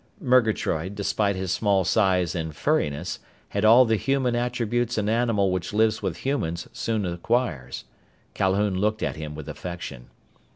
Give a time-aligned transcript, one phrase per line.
[0.19, 3.19] Murgatroyd, despite his small size and furriness,
[3.49, 7.83] had all the human attributes an animal which lives with humans soon acquires.
[8.33, 10.09] Calhoun looked at him with affection.